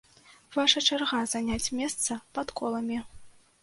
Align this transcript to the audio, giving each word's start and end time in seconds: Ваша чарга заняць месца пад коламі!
Ваша 0.55 0.81
чарга 0.87 1.21
заняць 1.35 1.71
месца 1.83 2.21
пад 2.39 2.47
коламі! 2.61 2.97